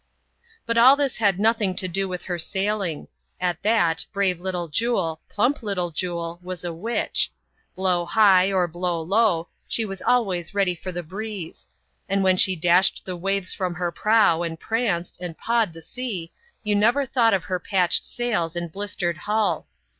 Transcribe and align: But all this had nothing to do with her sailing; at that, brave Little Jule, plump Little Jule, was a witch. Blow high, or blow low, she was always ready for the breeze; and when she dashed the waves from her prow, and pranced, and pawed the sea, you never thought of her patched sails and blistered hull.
But 0.65 0.79
all 0.79 0.95
this 0.95 1.17
had 1.17 1.37
nothing 1.39 1.75
to 1.75 1.87
do 1.87 2.07
with 2.09 2.23
her 2.23 2.39
sailing; 2.39 3.07
at 3.39 3.61
that, 3.61 4.03
brave 4.11 4.39
Little 4.39 4.67
Jule, 4.67 5.21
plump 5.29 5.61
Little 5.61 5.91
Jule, 5.91 6.39
was 6.41 6.63
a 6.63 6.73
witch. 6.73 7.31
Blow 7.75 8.05
high, 8.05 8.51
or 8.51 8.67
blow 8.67 8.99
low, 8.99 9.49
she 9.67 9.85
was 9.85 10.01
always 10.01 10.55
ready 10.55 10.73
for 10.73 10.91
the 10.91 11.03
breeze; 11.03 11.67
and 12.09 12.23
when 12.23 12.35
she 12.35 12.55
dashed 12.55 13.05
the 13.05 13.15
waves 13.15 13.53
from 13.53 13.75
her 13.75 13.91
prow, 13.91 14.41
and 14.41 14.59
pranced, 14.59 15.21
and 15.21 15.37
pawed 15.37 15.71
the 15.71 15.83
sea, 15.83 16.31
you 16.63 16.75
never 16.75 17.05
thought 17.05 17.35
of 17.35 17.43
her 17.43 17.59
patched 17.59 18.03
sails 18.03 18.55
and 18.55 18.71
blistered 18.71 19.17
hull. 19.17 19.67